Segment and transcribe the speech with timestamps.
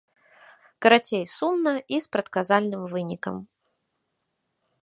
[0.85, 3.35] Карацей, сумна і з прадказальным вынікам.